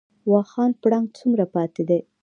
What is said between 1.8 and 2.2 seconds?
دي؟